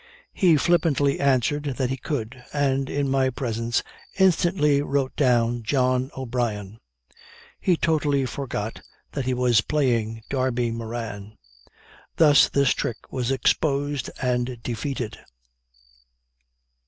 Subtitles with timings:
[0.33, 3.83] He flippantly answered that he could, and in my presence
[4.17, 6.79] instantly wrote down 'John O'Brien'
[7.59, 11.37] he totally forgot that he was playing Darby Moran.
[12.15, 15.19] Thus this trick was exposed and defeated."